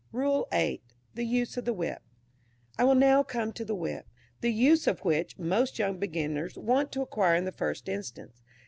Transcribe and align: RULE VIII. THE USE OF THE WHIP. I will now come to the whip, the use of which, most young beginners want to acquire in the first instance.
RULE 0.11 0.47
VIII. 0.51 0.81
THE 1.13 1.25
USE 1.27 1.57
OF 1.57 1.65
THE 1.65 1.75
WHIP. 1.75 2.01
I 2.79 2.83
will 2.83 2.95
now 2.95 3.21
come 3.21 3.53
to 3.53 3.63
the 3.63 3.75
whip, 3.75 4.07
the 4.39 4.49
use 4.51 4.87
of 4.87 5.01
which, 5.05 5.37
most 5.37 5.77
young 5.77 5.99
beginners 5.99 6.57
want 6.57 6.91
to 6.93 7.03
acquire 7.03 7.35
in 7.35 7.45
the 7.45 7.51
first 7.51 7.87
instance. 7.87 8.41